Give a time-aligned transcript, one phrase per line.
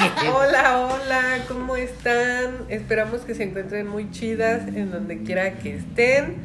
[1.48, 2.66] ¿cómo están?
[2.68, 6.36] Esperamos que se encuentren muy chidas en donde quiera que estén.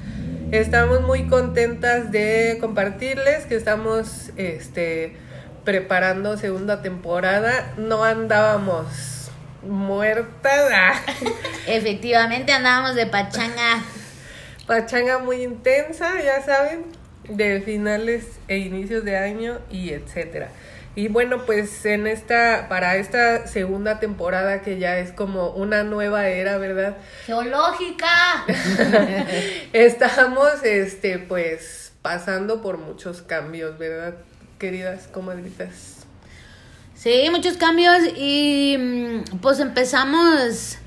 [0.52, 5.16] Estamos muy contentas de compartirles que estamos este,
[5.64, 7.74] preparando segunda temporada.
[7.78, 9.32] No andábamos
[9.64, 11.02] muertas.
[11.68, 13.84] Efectivamente andábamos de pachanga.
[14.68, 16.86] Pachanga muy intensa, ya saben,
[17.30, 20.50] de finales e inicios de año y etcétera.
[20.98, 26.30] Y bueno, pues en esta, para esta segunda temporada que ya es como una nueva
[26.30, 26.96] era, ¿verdad?
[27.26, 28.46] Geológica.
[29.74, 34.16] Estamos, este, pues, pasando por muchos cambios, ¿verdad?
[34.58, 36.06] Queridas comadritas.
[36.96, 40.78] Sí, muchos cambios y mm, pues empezamos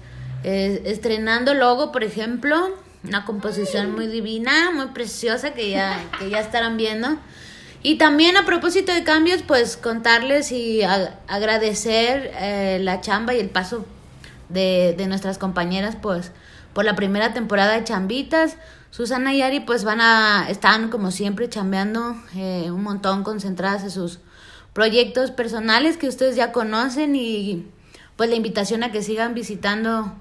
[0.43, 6.41] eh, estrenando logo, por ejemplo, una composición muy divina, muy preciosa que ya, que ya
[6.41, 7.17] estarán viendo.
[7.83, 13.41] Y también a propósito de cambios, pues contarles y a- agradecer eh, la chamba y
[13.41, 13.87] el paso
[14.49, 16.33] de, de nuestras compañeras, pues
[16.73, 18.57] por la primera temporada de Chambitas.
[18.91, 23.91] Susana y Ari pues van a, están como siempre chambeando eh, un montón concentradas en
[23.91, 24.19] sus
[24.73, 27.67] proyectos personales que ustedes ya conocen y
[28.17, 30.15] pues la invitación a que sigan visitando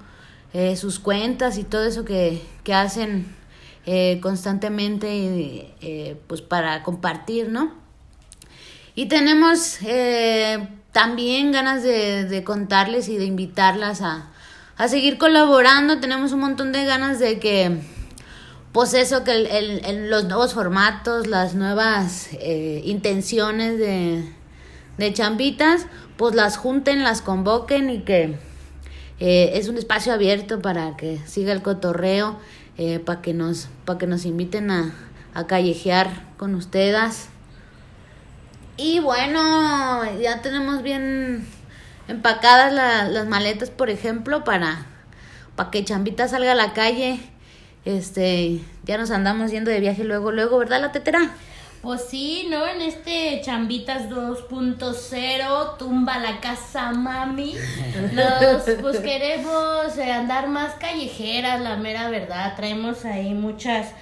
[0.52, 3.34] eh, sus cuentas y todo eso que, que hacen
[3.86, 5.08] eh, constantemente
[5.80, 7.72] eh, pues para compartir, ¿no?
[8.94, 9.78] Y tenemos
[10.92, 14.30] también ganas de, de contarles y de invitarlas a,
[14.76, 16.00] a seguir colaborando.
[16.00, 17.78] Tenemos un montón de ganas de que,
[18.72, 19.46] pues eso, que el-
[19.84, 22.30] el- los nuevos formatos, las nuevas
[22.84, 24.24] intenciones de,
[24.96, 28.36] de chambitas, pues las junten, las convoquen y que
[29.20, 32.38] eh, es un espacio abierto para que siga el cotorreo,
[32.76, 34.94] eh, para que nos, para que nos inviten a,
[35.34, 37.28] a callejear con ustedes.
[38.76, 41.44] Y bueno, ya tenemos bien
[42.06, 44.86] empacadas la- las maletas, por ejemplo, para,
[45.56, 47.18] para que Chambita salga a la calle.
[47.84, 51.30] Este, ya nos andamos yendo de viaje luego, luego, ¿verdad, la tetera?
[51.82, 52.66] Pues sí, ¿no?
[52.66, 57.54] En este Chambitas 2.0, tumba la casa mami.
[58.12, 62.56] Los, pues queremos eh, andar más callejeras, la mera verdad.
[62.56, 63.92] Traemos ahí muchas,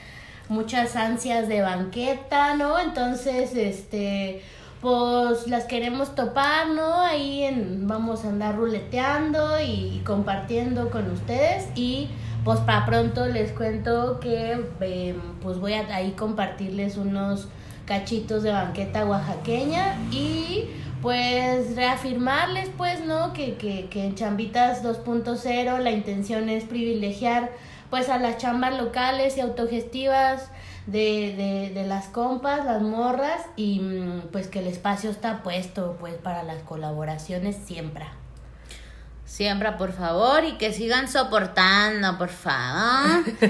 [0.48, 2.78] muchas ansias de banqueta, ¿no?
[2.78, 4.42] Entonces, este,
[4.80, 7.02] pues las queremos topar, ¿no?
[7.02, 12.08] Ahí en, vamos a andar ruleteando y compartiendo con ustedes y
[12.46, 17.48] pues para pronto les cuento que eh, pues voy a ahí compartirles unos
[17.86, 20.66] cachitos de banqueta oaxaqueña y
[21.02, 27.50] pues reafirmarles pues no que, que, que en Chambitas 2.0 la intención es privilegiar
[27.90, 30.48] pues a las chambas locales y autogestivas
[30.86, 35.96] de, de, de las compas, las morras y mm, pues que el espacio está puesto
[35.98, 38.04] pues para las colaboraciones siempre.
[39.26, 43.24] Siempre, por favor, y que sigan soportando, por favor.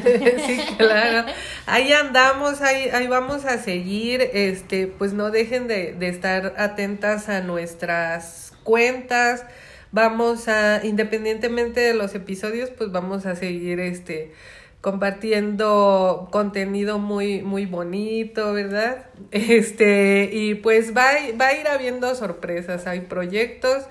[0.46, 1.28] sí, claro.
[1.66, 4.22] Ahí andamos, ahí, ahí vamos a seguir.
[4.32, 9.44] Este, pues no dejen de, de estar atentas a nuestras cuentas.
[9.92, 14.32] Vamos a, independientemente de los episodios, pues vamos a seguir este
[14.80, 19.06] compartiendo contenido muy, muy bonito, ¿verdad?
[19.30, 21.08] Este, y pues va,
[21.40, 23.84] va a ir habiendo sorpresas, hay proyectos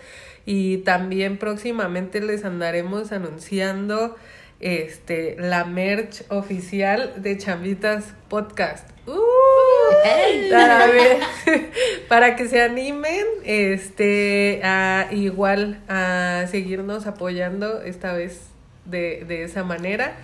[0.46, 4.16] y también próximamente les andaremos anunciando
[4.60, 8.90] este la merch oficial de Chambitas Podcast.
[9.08, 9.14] ¡Uh!
[10.52, 11.20] para, ver-
[12.08, 18.42] para que se animen, este, a igual a seguirnos apoyando esta vez
[18.86, 20.16] de, de esa manera.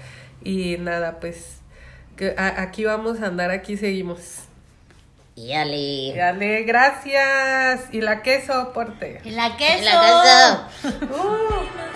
[0.44, 1.58] Y nada, pues
[2.16, 4.44] que a- aquí vamos a andar, aquí seguimos.
[5.36, 6.14] Y ale.
[6.16, 7.86] Dale, gracias.
[7.92, 9.22] Y la queso, porte.
[9.24, 9.84] En la queso.
[9.86, 9.92] La
[10.82, 11.02] casa.
[11.02, 11.91] Uh.